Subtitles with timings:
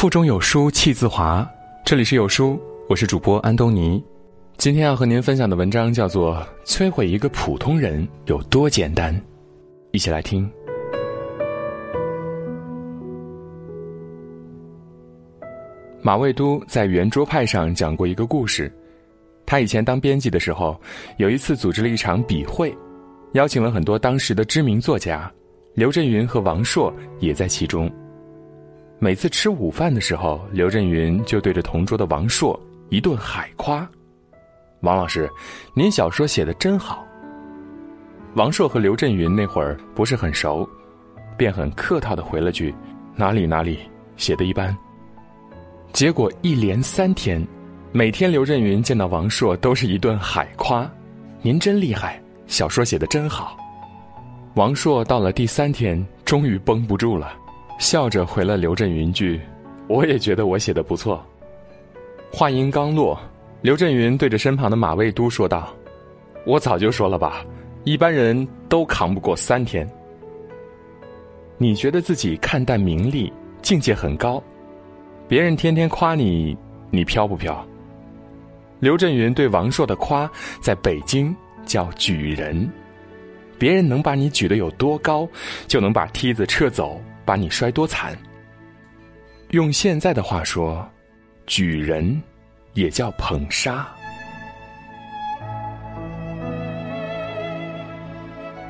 [0.00, 1.46] 腹中有书气自华。
[1.84, 2.58] 这里是有书，
[2.88, 4.02] 我是主播安东尼。
[4.56, 6.36] 今天要和您分享的文章叫做
[6.66, 9.14] 《摧毁一个普通人有多简单》，
[9.90, 10.50] 一起来听。
[16.00, 18.72] 马未都在圆桌派上讲过一个故事。
[19.44, 20.80] 他以前当编辑的时候，
[21.18, 22.74] 有一次组织了一场笔会，
[23.34, 25.30] 邀请了很多当时的知名作家，
[25.74, 27.92] 刘震云和王朔也在其中。
[29.02, 32.58] 每次吃午饭的时候，刘震云就对着同桌的王朔
[32.90, 33.88] 一顿海夸
[34.82, 35.26] ：“王老师，
[35.72, 37.02] 您小说写的真好。”
[38.36, 40.68] 王朔和刘震云那会儿不是很熟，
[41.34, 42.74] 便很客套的回了句
[43.16, 43.78] ：“哪里哪里，
[44.18, 44.76] 写的一般。”
[45.94, 47.42] 结果一连三天，
[47.92, 50.88] 每天刘震云见到王朔都是一顿海夸
[51.40, 53.56] ：“您真厉害，小说写的真好。”
[54.56, 57.32] 王朔到了第三天，终于绷不住了。
[57.80, 59.40] 笑着回了刘震云句
[59.88, 61.24] ：“我也觉得我写的不错。”
[62.30, 63.18] 话音刚落，
[63.62, 65.74] 刘震云对着身旁的马未都说道
[66.44, 67.42] ：“我早就说了吧，
[67.84, 69.90] 一般人都扛不过三天。
[71.56, 73.32] 你觉得自己看淡名利，
[73.62, 74.42] 境界很高，
[75.26, 76.54] 别人天天夸你，
[76.90, 77.66] 你飘不飘？”
[78.78, 82.70] 刘震云对王朔的夸，在北京叫举人，
[83.58, 85.26] 别人能把你举得有多高，
[85.66, 87.00] 就能把梯子撤走。
[87.24, 88.16] 把你摔多惨？
[89.50, 90.88] 用现在的话说，
[91.46, 92.22] 举人
[92.74, 93.86] 也叫捧杀。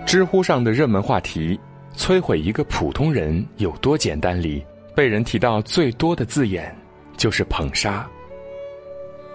[0.07, 1.59] 知乎上的热门话题
[1.95, 4.65] “摧毁一个普通人有多简单”里，
[4.95, 6.75] 被人提到最多的字眼
[7.17, 8.09] 就是捧杀。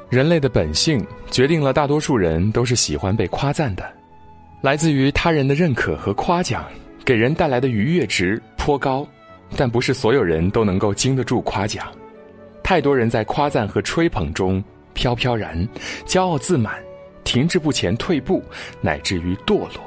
[0.10, 3.90] 人类的本性决定了大多数人都是喜欢被夸赞的，
[4.62, 6.66] 来自于他人的认可和夸奖，
[7.06, 9.08] 给人带来的愉悦值颇高。
[9.56, 11.88] 但不是所有人都能够经得住夸奖，
[12.64, 14.62] 太多人在夸赞和吹捧中
[14.94, 15.56] 飘飘然，
[16.08, 16.84] 骄傲自满，
[17.24, 18.44] 停滞不前，退步，
[18.82, 19.80] 乃至于堕落。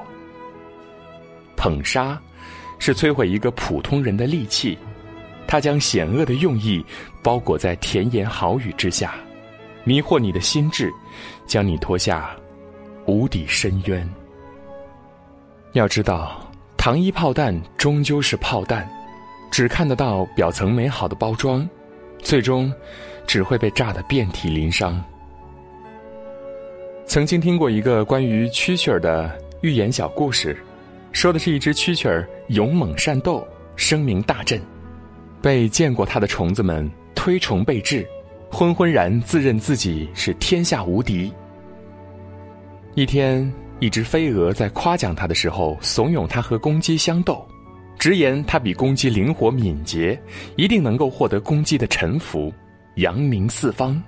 [1.56, 2.18] 捧杀，
[2.78, 4.78] 是摧毁一个普通人的利器，
[5.48, 6.82] 它将险恶的用意
[7.20, 9.16] 包裹在甜言好语之下，
[9.82, 10.88] 迷惑你的心智，
[11.46, 12.30] 将你拖下
[13.06, 14.08] 无底深渊。
[15.72, 16.47] 要知道，
[16.78, 18.88] 糖衣炮弹终究是炮弹。
[19.50, 21.66] 只看得到表层美好的包装，
[22.18, 22.70] 最终
[23.26, 25.02] 只会被炸得遍体鳞伤。
[27.06, 30.54] 曾经听过一个关于蛐蛐儿的寓言小故事，
[31.12, 34.60] 说的是一只蛐蛐儿勇猛善斗，声名大振，
[35.40, 38.06] 被见过它的虫子们推崇备至，
[38.52, 41.32] 昏昏然自认自己是天下无敌。
[42.94, 43.50] 一天，
[43.80, 47.46] 一只飞蛾在夸奖它的时候，怂恿它和公鸡相斗。
[47.98, 50.16] 直言他比公鸡灵活敏捷，
[50.54, 52.52] 一定能够获得公鸡的臣服，
[52.94, 54.00] 扬名四方。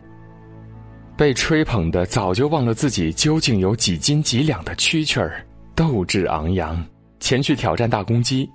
[1.17, 5.45] 被吹捧的早就忘了自己究竟有几斤几两的蛐蛐儿，
[5.75, 6.81] 斗志昂扬，
[7.19, 8.49] 前去挑战大公鸡，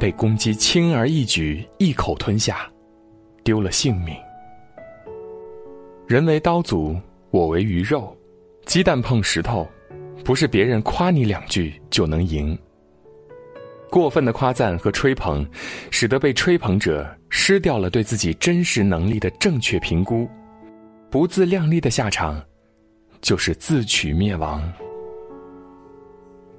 [0.00, 2.66] 被公鸡轻而易举一口吞下，
[3.44, 4.16] 丢了性命。
[6.06, 6.98] 人为刀俎，
[7.30, 8.16] 我为鱼肉，
[8.64, 9.68] 鸡蛋碰石头，
[10.24, 12.56] 不是别人夸你两句就能赢。
[13.90, 15.46] 过分的夸赞和吹捧，
[15.90, 20.28] 使得被吹捧者失掉了对自己真实能力的正确评估，
[21.10, 22.38] 不自量力的下场，
[23.22, 24.62] 就是自取灭亡。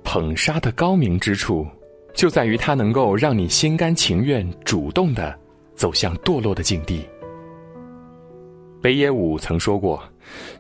[0.03, 1.67] 捧杀的高明之处，
[2.15, 5.37] 就在于它能够让你心甘情愿、主动的
[5.75, 7.07] 走向堕落的境地。
[8.81, 10.01] 北野武曾说过，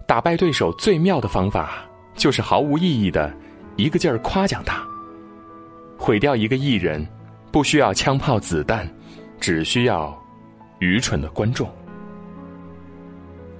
[0.05, 3.33] 打败对手最妙的方法，就是毫无意义的
[3.75, 4.85] 一个劲儿夸奖他。
[5.97, 7.05] 毁掉一个艺人，
[7.51, 8.89] 不需要枪炮子弹，
[9.39, 10.17] 只需要
[10.79, 11.69] 愚蠢的观众。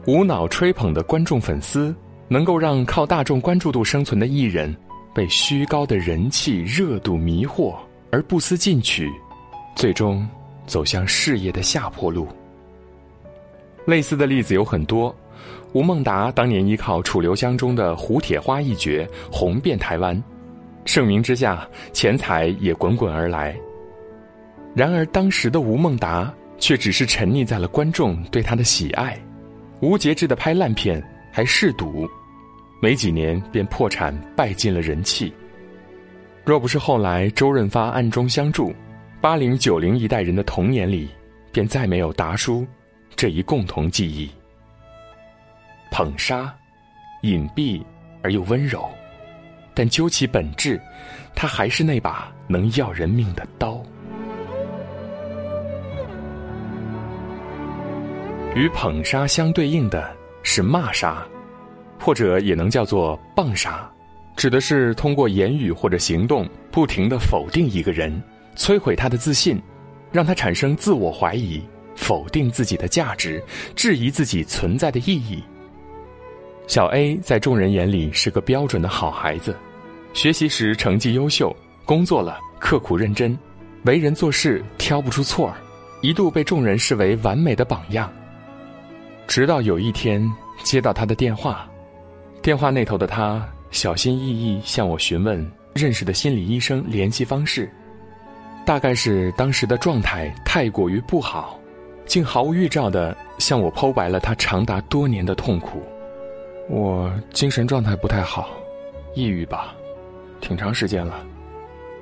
[0.06, 1.94] 无脑吹捧的观众粉丝，
[2.28, 4.76] 能够让靠大众关注度生存的艺人，
[5.14, 7.76] 被虚高的人气热度迷惑
[8.12, 9.12] 而不思进取，
[9.76, 10.28] 最终
[10.66, 12.28] 走向事业的下坡路。
[13.85, 15.14] 类似的例子有很多。
[15.74, 20.22] 吴孟达当年依靠《楚留香》中的胡铁花一角红遍台湾。
[20.86, 23.56] 盛名之下，钱财也滚滚而来。
[24.76, 29.20] 然而，当时的吴孟达却只是沉溺在了观众对他的喜爱，
[29.82, 32.08] 无节制的拍烂片，还嗜赌，
[32.82, 35.32] 没几年便破产，败尽了人气。
[36.46, 38.74] 若不是后来周润发暗中相助，
[39.22, 41.08] 八零九零一代人的童年里，
[41.52, 42.66] 便再没有达叔
[43.16, 44.28] 这一共同记忆。
[45.91, 46.53] 捧杀，
[47.22, 47.84] 隐蔽
[48.22, 48.90] 而又温柔。
[49.74, 50.80] 但究其本质，
[51.34, 53.82] 它还是那把能要人命的刀。
[58.56, 60.12] 与捧杀相对应的
[60.44, 61.26] 是骂杀，
[62.00, 63.90] 或者也能叫做棒杀，
[64.35, 68.22] 指的是通过言语或者行动不停的否定一个人，
[68.58, 69.62] 摧毁他的自信，
[70.12, 71.62] 让他产生自我怀疑，
[71.96, 73.42] 否定自己的价值，
[73.76, 75.42] 质疑自己存在的意义。
[76.70, 79.58] 小 A 在众人眼里是个标准的好孩子，
[80.14, 83.36] 学习时成绩优秀，工作了刻苦认真，
[83.86, 85.56] 为人做事挑不出错儿，
[86.02, 88.08] 一度被众人视为完美的榜样。
[89.26, 90.24] 直到有一天
[90.62, 91.68] 接到他的电话，
[92.40, 97.68] 电话那头的他小心翼翼向我询问认识的心理医生联系方式，
[98.64, 101.60] 大概是当时的状态太过于不好，
[102.06, 105.82] 竟毫无预兆的向我剖白了他长达多年的痛苦。
[106.70, 108.52] 我精神状态不太好，
[109.16, 109.74] 抑郁吧，
[110.40, 111.26] 挺长时间了。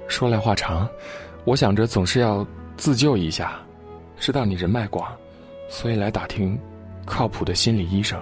[0.10, 0.88] 说来话长，
[1.46, 3.62] 我想着总是要自救一下，
[4.19, 5.10] 知道你人脉广，
[5.69, 6.60] 所以来打听
[7.06, 8.22] 靠谱的心理医生。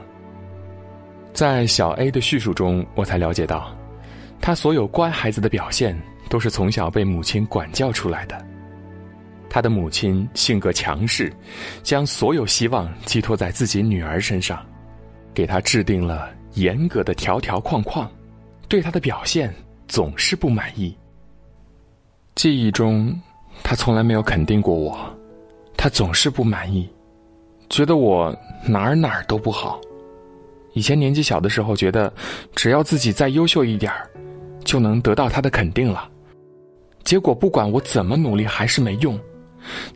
[1.34, 3.76] 在小 A 的叙述中，我才了解到，
[4.40, 6.00] 他所有乖孩子的表现
[6.30, 8.40] 都是从小被母亲管教出来的。
[9.50, 11.34] 他的母亲性格强势，
[11.82, 14.64] 将所有希望寄托在自己女儿身上。
[15.34, 18.10] 给他制定了严格的条条框框，
[18.68, 19.54] 对他的表现
[19.88, 20.96] 总是不满意。
[22.34, 23.18] 记忆中，
[23.64, 24.98] 他从来没有肯定过我，
[25.78, 26.90] 他总是不满意，
[27.70, 28.36] 觉得我
[28.66, 29.80] 哪儿哪儿都不好。
[30.74, 32.12] 以前年纪小的时候，觉得
[32.56, 34.10] 只要自己再优秀一点儿，
[34.66, 36.10] 就能得到他的肯定了。
[37.04, 39.18] 结果不管我怎么努力，还是没用。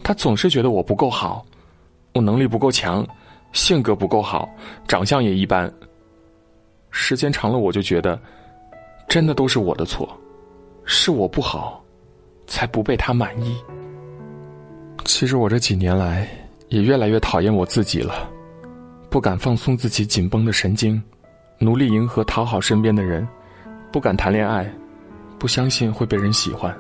[0.04, 1.46] 他总是觉得我不够好，
[2.14, 3.06] 我能力不够强。
[3.52, 4.48] 性格不够好，
[4.88, 5.72] 长相也一般。
[6.92, 8.20] 时间长了，我就觉得，
[9.08, 10.10] 真的都是我的错，
[10.86, 11.84] 是我不好，
[12.48, 13.58] 才不被他满意。
[15.06, 16.28] 其实我这几年来
[16.68, 18.30] 也越来越讨厌我自己了，
[19.10, 21.02] 不敢放松自己紧绷的神经，
[21.58, 23.28] 努力迎合讨好身边的人，
[23.92, 24.72] 不敢谈恋爱，
[25.38, 26.76] 不相信会被人喜欢。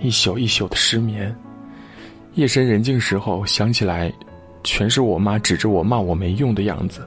[0.00, 1.34] 一宿一宿的失眠，
[2.34, 4.12] 夜深人静时候想起来。
[4.66, 7.06] 全是我妈指着我骂我没用的样子。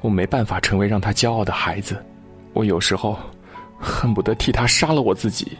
[0.00, 2.04] 我没办法成为让他骄傲的孩子，
[2.52, 3.18] 我有时候
[3.78, 5.56] 恨不得替他杀了我自己。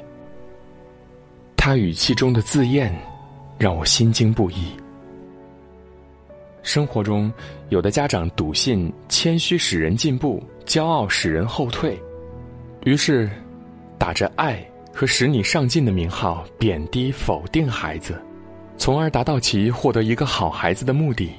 [1.57, 2.95] 他语气中的自厌，
[3.59, 4.73] 让我心惊不已。
[6.63, 7.33] 生活中，
[7.69, 12.01] 有的家长笃信谦虚使人进步，骄傲使人后退，
[12.85, 13.31] 于是
[13.99, 18.21] 打着爱和使你上进的名号，贬低否定孩子。
[18.77, 21.33] 从而达到其获得一个好孩子的目的，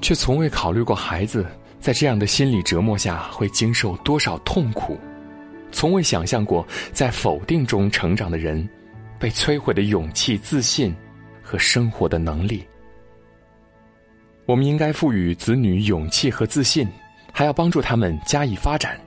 [0.00, 1.44] 却从未考虑过孩子
[1.86, 4.98] 在这样的心理折磨下会经受多少痛苦，
[5.70, 8.68] 从未想象过在否定中成长的人，
[9.20, 10.92] 被摧毁的勇气、自信
[11.44, 12.66] 和生活的能力。
[14.46, 16.88] 我们应该赋予子女勇气和自信，
[17.30, 19.00] 还要帮助他们加以发展。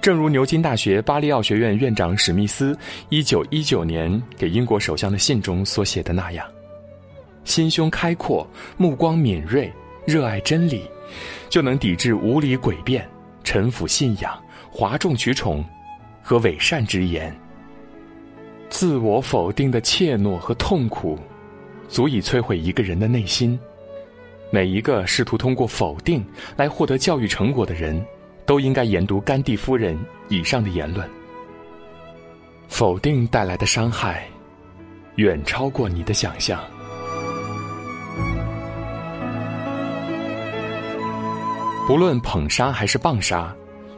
[0.00, 2.78] 正如牛津大学巴利奥学院院长史密斯
[3.08, 6.46] 一九一九年给英国首相的信中所写的那样。
[7.42, 9.68] 心胸开阔，目光敏锐，
[10.06, 10.88] 热爱真理，
[11.48, 13.08] 就能抵制无理诡辩、
[13.44, 15.64] 臣服信仰、哗众取宠
[16.22, 17.34] 和伪善之言。
[18.68, 21.18] 自我否定的怯懦和痛苦，
[21.88, 23.58] 足以摧毁一个人的内心。
[24.52, 26.24] 每一个试图通过否定
[26.56, 28.04] 来获得教育成果的人，
[28.46, 29.98] 都应该研读甘地夫人
[30.28, 31.08] 以上的言论。
[32.68, 34.24] 否定带来的伤害，
[35.16, 36.60] 远超过你的想象。
[41.90, 43.52] 不论捧杀还是棒杀，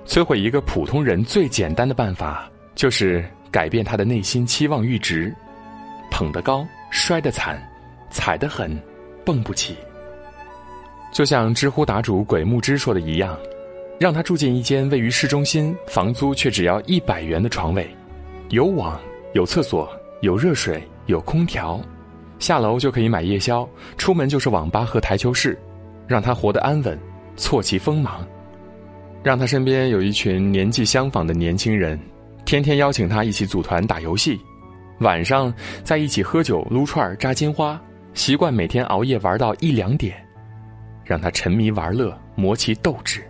[0.07, 5.31] 摧毁一个普通人最简单的办法，就是改变他的内心期望阈值。
[6.11, 7.55] 捧得高，摔得惨；
[8.09, 8.83] 踩得狠，
[9.27, 9.77] 蹦不起。
[11.13, 13.37] 就像知乎答主鬼木之说的一样，
[14.01, 17.95] 让他住进一间位于市中心、房租却只要一百元的床位，
[18.49, 18.99] 有网、
[19.35, 19.87] 有厕所、
[20.23, 21.79] 有热水、有空调，
[22.39, 23.69] 下楼就可以买夜宵，
[23.99, 25.61] 出门就是网吧和台球室，
[26.07, 26.99] 让他活得安稳。
[27.37, 28.27] 挫其锋芒，
[29.23, 31.99] 让他身边有一群年纪相仿的年轻人，
[32.45, 34.39] 天天邀请他一起组团打游戏，
[35.01, 37.81] 晚上在一起喝酒、撸串、扎金花，
[38.15, 40.15] 习惯每天熬夜玩到一两点，
[41.05, 43.23] 让他沉迷玩乐，磨其斗志，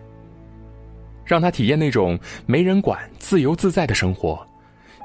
[1.25, 4.45] 让他体验那种没人管、自由自在的生活，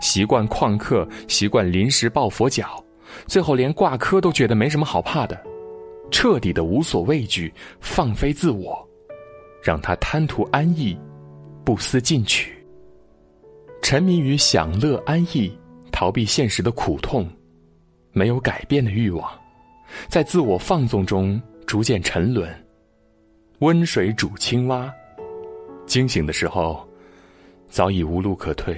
[0.01, 2.83] 习惯旷课，习惯临时抱佛脚，
[3.27, 5.39] 最后连挂科都觉得没什么好怕的，
[6.09, 8.86] 彻底的无所畏惧，放飞自我。
[9.67, 10.97] 让他贪图安逸，
[11.65, 12.53] 不思进取。
[13.81, 15.51] 沉迷于享乐安逸，
[15.91, 17.29] 逃避现实的苦痛，
[18.13, 19.29] 没有改变的欲望，
[20.07, 22.49] 在自我放纵中逐渐沉沦。
[23.59, 24.89] 温水煮青蛙，
[25.85, 26.87] 惊醒的时候，
[27.67, 28.73] 早已无路可退。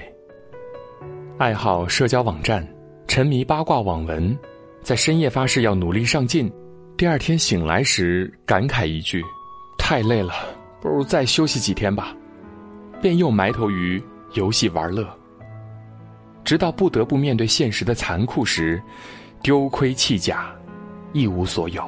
[1.38, 2.66] 爱好社交网站，
[3.06, 4.36] 沉迷八卦网文，
[4.82, 6.52] 在深夜发誓要努力上进，
[6.96, 9.22] 第二天醒来时感慨一句
[9.78, 10.34] ：“太累了，
[10.80, 12.14] 不如再休息几天吧。”
[13.00, 14.02] 便又埋头于
[14.34, 15.08] 游戏玩乐，
[16.44, 18.78] 直到不得不面对现实的残酷时，
[19.42, 20.54] 丢盔弃甲，
[21.14, 21.82] 一无所有。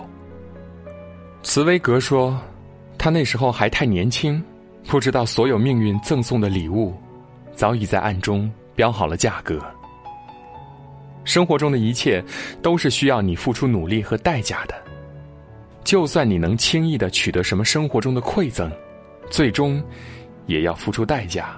[1.42, 2.40] 茨威格说
[2.96, 4.42] ：“他那时候还太年轻，
[4.87, 6.94] 不知道所有命运赠送的礼物，
[7.54, 9.61] 早已在暗中标好了价格。
[11.25, 12.25] 生活中的一切
[12.62, 14.75] 都是需要你付出努力和代价的。
[15.84, 18.70] 就算你能轻易的取得什么生活中的馈赠，
[19.30, 19.82] 最终。”
[20.46, 21.56] 也要付出代价。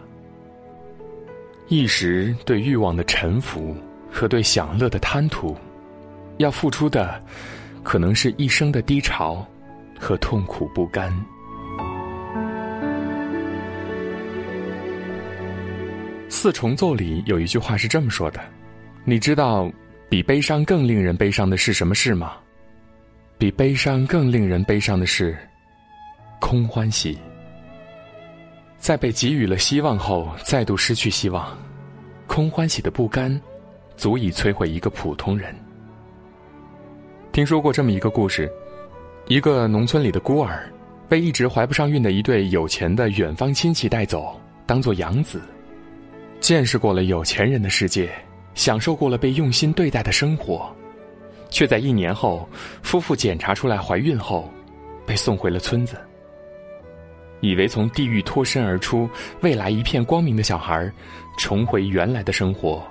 [1.69, 3.75] 一时对欲望的臣服
[4.13, 5.57] 和对享乐的贪图，
[6.37, 7.19] 要付出的，
[7.83, 9.45] 可能是一生的低潮
[9.99, 11.11] 和痛苦不甘。
[16.29, 18.41] 四重奏里有一句话是这么说的
[19.03, 19.73] ：“你知道，
[20.11, 22.35] 比悲伤更令人悲伤的是什么事吗？
[23.39, 25.37] 比悲伤更令人悲伤的是，
[26.41, 27.19] 空欢喜。”
[28.79, 31.57] 在被给予了希望后，再度失去希望，
[32.27, 33.41] 空欢喜的不甘，
[33.97, 35.55] 足以摧毁一个普通人。
[37.33, 38.51] 听说过这么一个故事：
[39.27, 40.71] 一个农村里的孤儿，
[41.09, 45.41] 被一直怀不上孕的一对有钱的远方亲戚带走，当做养子，
[46.39, 48.11] 见识过了有钱人的世界，
[48.55, 50.71] 享受过了被用心对待的生活，
[51.55, 52.49] 却在一年后，
[52.83, 54.53] 夫妇检查出来怀孕后，
[55.07, 55.97] 被送回了村子。
[57.39, 59.09] 以为从地狱脱身而出，
[59.41, 60.91] 未来一片光明的小孩，
[61.39, 62.83] 重回原来的生活，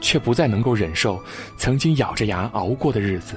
[0.00, 1.22] 却不再能够忍受
[1.56, 3.36] 曾经咬着牙熬过的日子。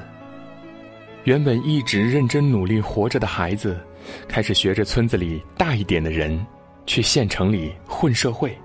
[1.26, 3.80] 原本一直认真努力活着的孩子，
[4.28, 6.44] 开始学着村子里大一点的人，
[6.88, 8.58] 去县城里混社会，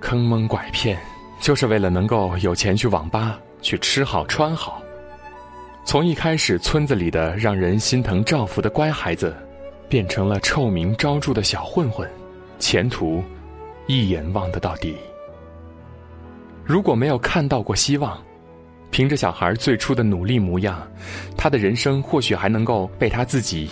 [0.00, 0.98] 坑蒙拐骗，
[1.40, 4.80] 就是为了能够有钱去网吧，去吃好穿好。
[5.84, 9.34] 从一开始村子里的让人心疼照拂的乖孩子。
[9.88, 12.10] 变成了臭名昭著的小混混，
[12.58, 13.22] 前途
[13.86, 14.96] 一眼望得到底。
[16.64, 18.20] 如果没有看到过希望，
[18.90, 20.84] 凭着小孩最初的努力模样，
[21.36, 23.70] 他的人生或许还能够被他自己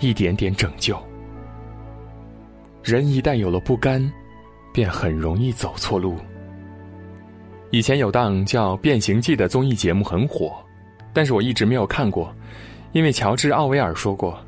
[0.00, 1.02] 一点点拯救。
[2.82, 4.12] 人一旦有了不甘，
[4.70, 6.18] 便很容易走错路。
[7.74, 10.54] 以前有档叫《变形记》的综艺节目很火，
[11.12, 12.32] 但是我一直没有看过，
[12.92, 14.38] 因为乔治·奥威尔说过。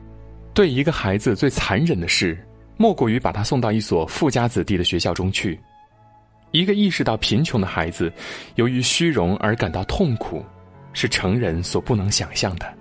[0.55, 2.39] 对一个孩子最残忍的事，
[2.77, 5.59] 莫过于把他送到一所富家子弟的学校中去。
[6.53, 8.13] 一个意识到贫穷的孩子，
[8.55, 10.41] 由于虚荣而感到痛苦，
[10.93, 12.75] 是成人所不能想象的。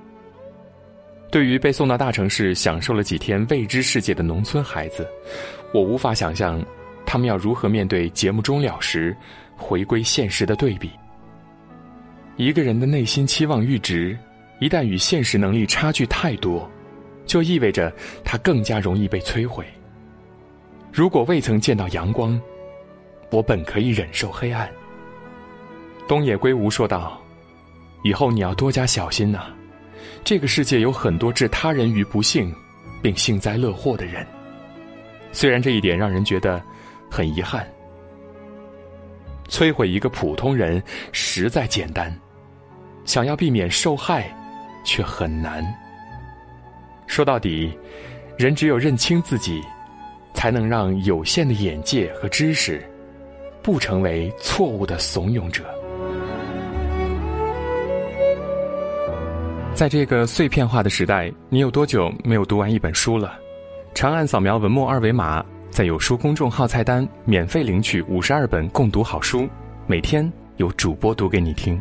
[1.31, 5.07] 对于被送到大城市享受了几天未知世界的农村孩子，
[5.73, 6.63] 我无法想象，
[7.03, 9.17] 他们要如何面对节目终了时
[9.57, 10.91] 回归现实的对比。
[12.37, 14.17] 一个人的内心期望阈值，
[14.59, 16.69] 一旦与现实能力差距太多。
[17.25, 17.91] 就意味着
[18.23, 19.65] 他更加容易被摧毁。
[20.93, 22.39] 如果未曾见到阳光，
[23.31, 24.69] 我本可以忍受黑暗。
[26.07, 27.19] 东野圭吾说道
[28.05, 29.47] ：“以后你要多加小心呐，
[30.23, 32.53] 这个世界有很多置他人于不幸，
[33.01, 34.23] 并幸灾乐祸的人。
[35.31, 36.61] 虽然这一点让人觉得
[37.09, 37.67] 很遗憾。
[39.47, 42.13] 摧毁一个普通人实在简单，
[43.05, 44.29] 想要避免受害，
[44.83, 45.65] 却很难。”
[47.07, 47.71] 说到底，
[48.37, 49.61] 人只有认清自己，
[50.33, 52.83] 才能让有限的眼界和知识，
[53.61, 55.63] 不成为错误的怂恿者。
[59.73, 63.37] 在这个碎片化的时代，你有多久没有读完一本书了？
[63.93, 65.45] 长按扫描文末二维码，
[65.75, 69.45] 在有书公众号菜单免费领取五十二本共读好书，
[69.87, 71.77] 每天有主播读给你听。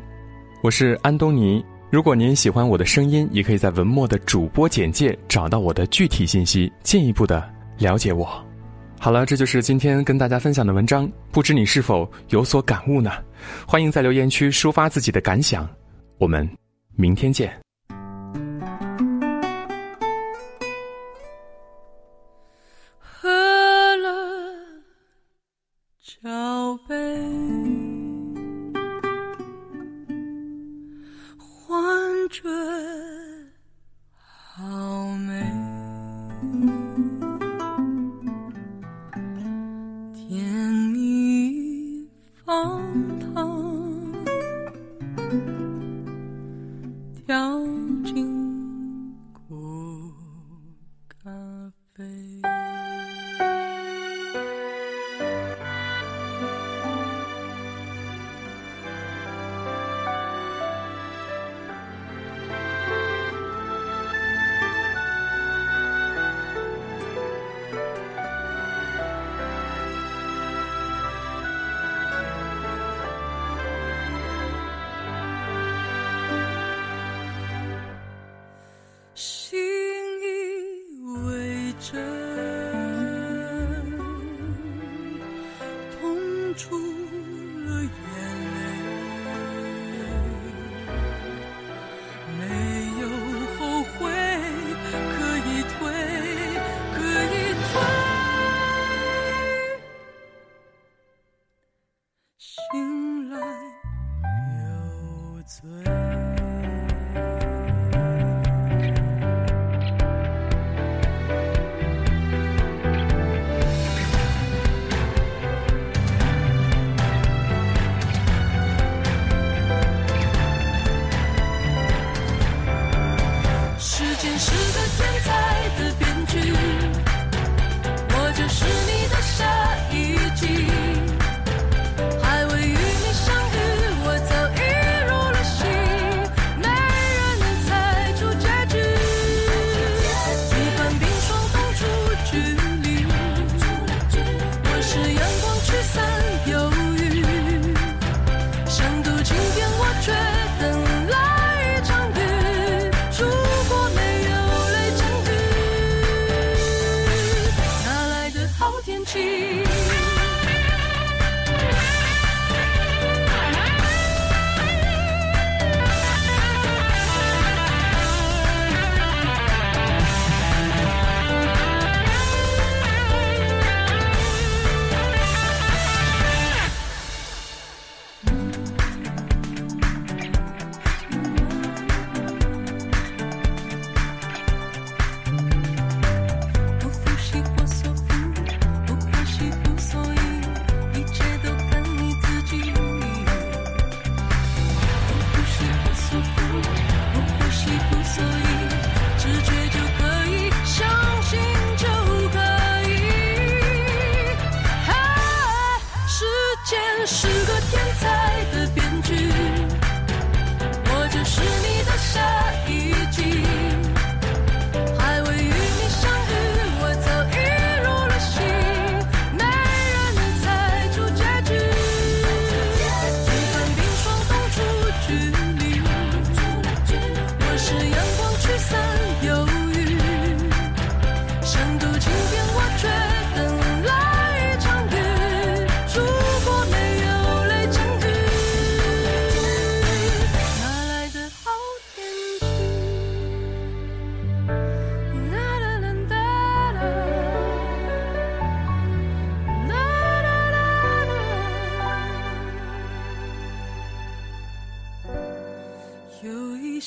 [0.65, 1.65] 我是安东尼。
[1.93, 7.49] 如果您喜欢我的声音，也可以在文末的主播简介找到我的具体信息，进一步的
[7.79, 8.29] 了解我。
[8.99, 13.13] 好了，这就是今天跟大家分享的文章，不知你是否有所感悟呢？
[13.65, 15.71] 欢迎在留言区抒发自己的感想，
[16.19, 16.45] 我们
[16.97, 17.64] 明天见。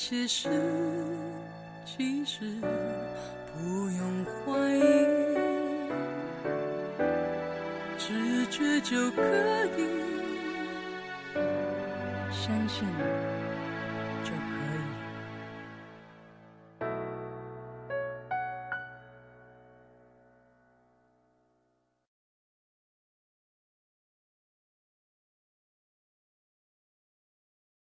[0.09, 0.47] 些事
[1.83, 2.39] 其实
[3.53, 4.79] 不用怀疑，
[7.97, 9.21] 直觉就可
[9.77, 9.83] 以
[12.31, 12.87] 相信，